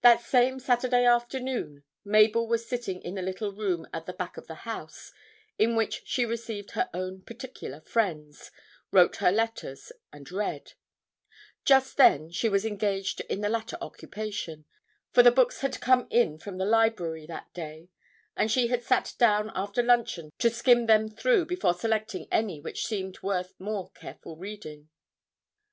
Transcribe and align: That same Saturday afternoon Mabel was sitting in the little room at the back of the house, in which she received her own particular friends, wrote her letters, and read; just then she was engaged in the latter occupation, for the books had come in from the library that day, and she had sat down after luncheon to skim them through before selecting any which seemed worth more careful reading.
That 0.00 0.20
same 0.20 0.58
Saturday 0.58 1.04
afternoon 1.04 1.84
Mabel 2.04 2.48
was 2.48 2.68
sitting 2.68 3.00
in 3.02 3.14
the 3.14 3.22
little 3.22 3.52
room 3.52 3.86
at 3.94 4.04
the 4.04 4.12
back 4.12 4.36
of 4.36 4.48
the 4.48 4.56
house, 4.66 5.12
in 5.60 5.76
which 5.76 6.02
she 6.06 6.24
received 6.26 6.72
her 6.72 6.90
own 6.92 7.22
particular 7.22 7.80
friends, 7.80 8.50
wrote 8.90 9.18
her 9.18 9.30
letters, 9.30 9.92
and 10.12 10.28
read; 10.32 10.72
just 11.64 11.98
then 11.98 12.32
she 12.32 12.48
was 12.48 12.64
engaged 12.66 13.20
in 13.20 13.42
the 13.42 13.48
latter 13.48 13.78
occupation, 13.80 14.64
for 15.12 15.22
the 15.22 15.30
books 15.30 15.60
had 15.60 15.78
come 15.80 16.08
in 16.10 16.36
from 16.40 16.58
the 16.58 16.64
library 16.66 17.24
that 17.26 17.54
day, 17.54 17.90
and 18.36 18.50
she 18.50 18.66
had 18.66 18.82
sat 18.82 19.14
down 19.18 19.52
after 19.54 19.84
luncheon 19.84 20.32
to 20.40 20.50
skim 20.50 20.86
them 20.86 21.08
through 21.08 21.44
before 21.46 21.74
selecting 21.74 22.26
any 22.32 22.60
which 22.60 22.86
seemed 22.88 23.22
worth 23.22 23.54
more 23.60 23.92
careful 23.92 24.36
reading. 24.36 24.88